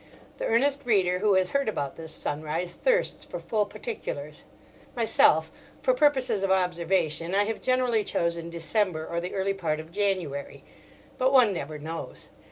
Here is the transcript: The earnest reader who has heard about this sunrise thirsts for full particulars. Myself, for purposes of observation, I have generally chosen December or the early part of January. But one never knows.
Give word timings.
The 0.39 0.47
earnest 0.47 0.81
reader 0.83 1.19
who 1.19 1.35
has 1.35 1.51
heard 1.51 1.69
about 1.69 1.95
this 1.95 2.11
sunrise 2.11 2.73
thirsts 2.73 3.23
for 3.23 3.39
full 3.39 3.67
particulars. 3.67 4.41
Myself, 4.95 5.51
for 5.83 5.93
purposes 5.93 6.41
of 6.41 6.49
observation, 6.49 7.35
I 7.35 7.43
have 7.43 7.61
generally 7.61 8.03
chosen 8.03 8.49
December 8.49 9.05
or 9.05 9.21
the 9.21 9.35
early 9.35 9.53
part 9.53 9.79
of 9.79 9.91
January. 9.91 10.63
But 11.19 11.31
one 11.31 11.53
never 11.53 11.77
knows. 11.77 12.29